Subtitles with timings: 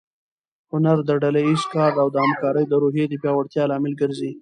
[0.71, 4.31] هنر د ډله ییز کار او د همکارۍ د روحیې د پیاوړتیا لامل ګرځي.